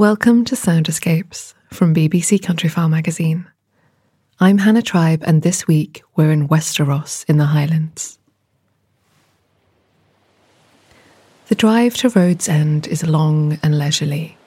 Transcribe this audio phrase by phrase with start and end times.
[0.00, 3.46] Welcome to Sound Escapes from BBC Countryfile magazine.
[4.40, 8.18] I'm Hannah Tribe, and this week we're in Wester Ross in the Highlands.
[11.48, 14.38] The drive to Road's End is long and leisurely.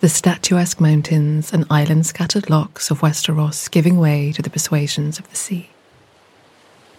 [0.00, 5.18] The statuesque mountains and island scattered lochs of Wester Ross giving way to the persuasions
[5.18, 5.70] of the sea.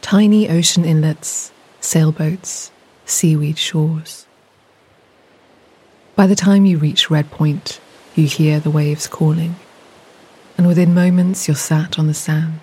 [0.02, 1.52] Tiny ocean inlets,
[1.82, 2.72] sailboats,
[3.06, 4.26] seaweed shores.
[6.16, 7.80] By the time you reach Red Point,
[8.14, 9.56] you hear the waves calling,
[10.56, 12.60] and within moments you're sat on the sand,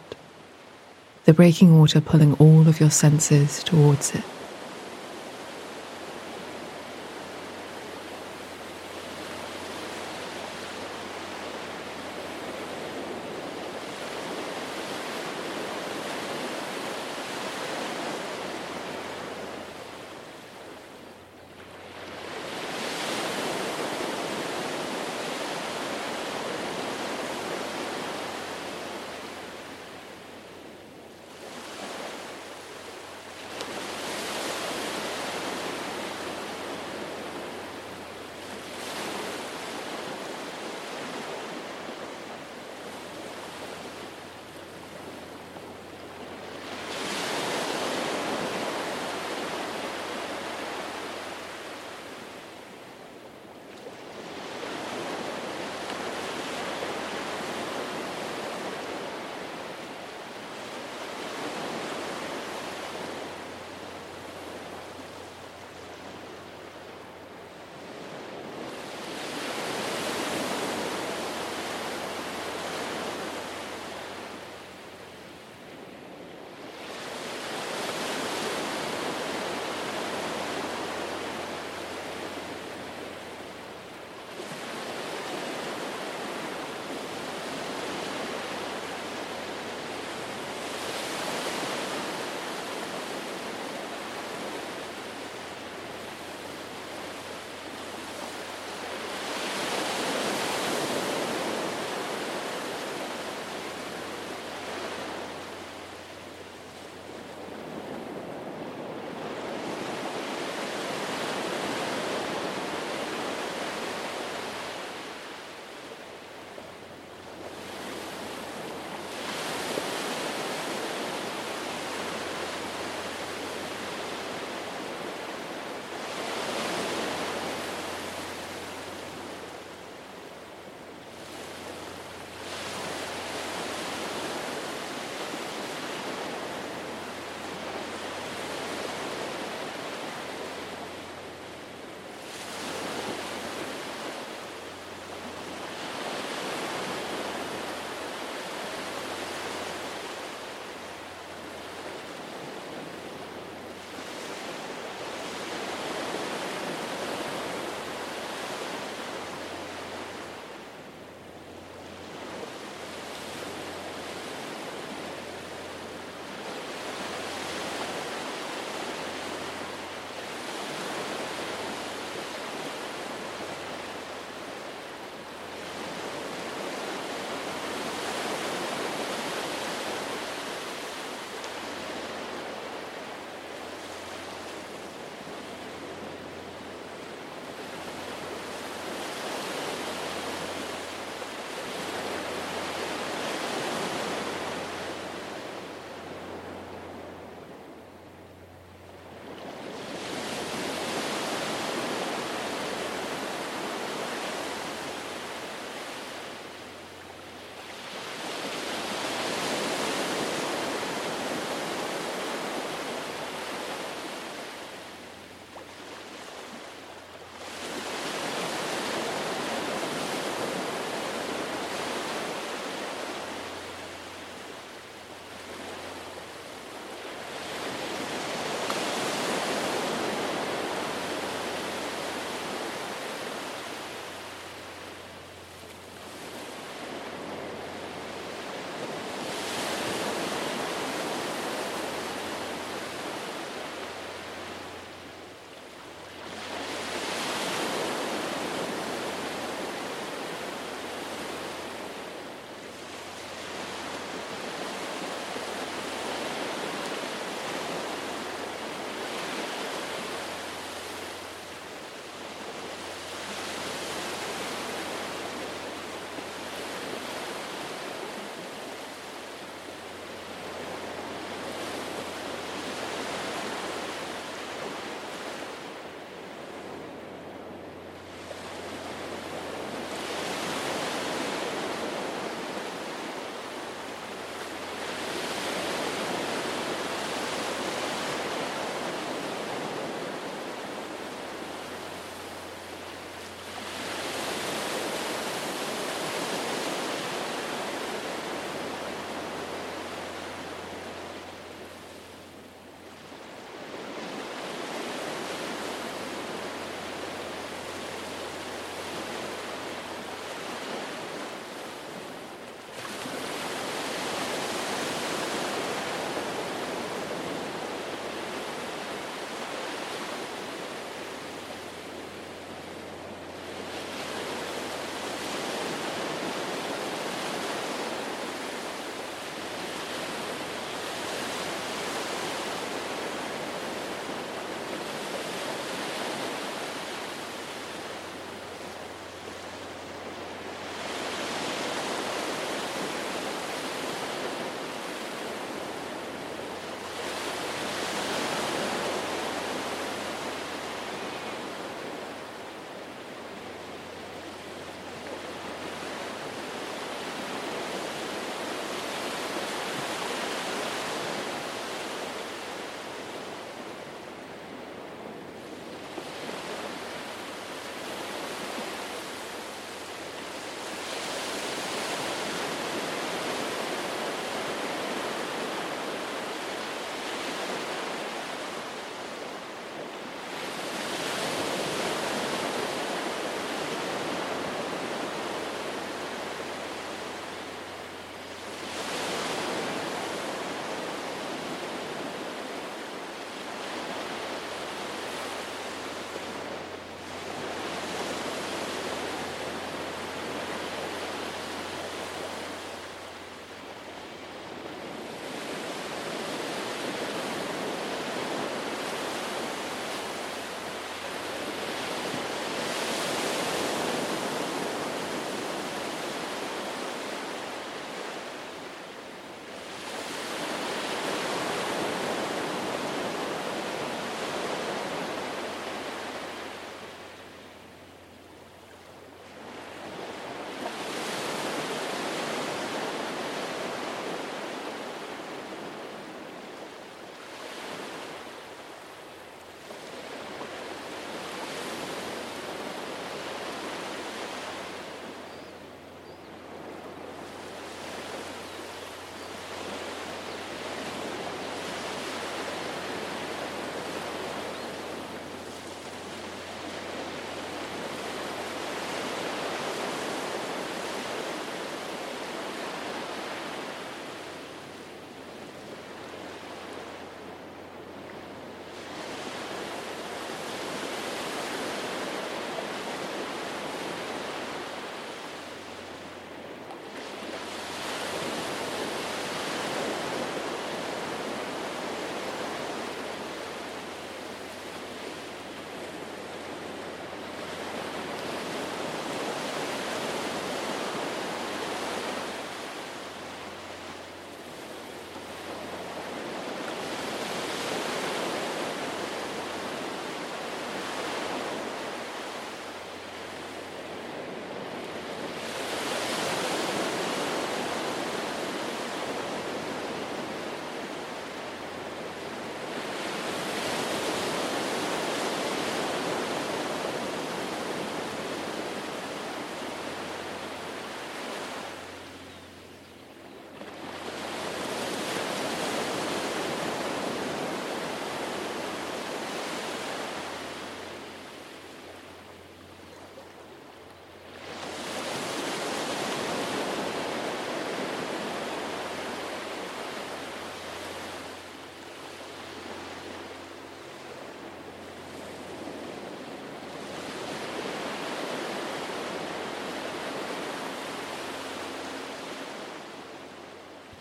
[1.25, 4.23] the breaking water pulling all of your senses towards it.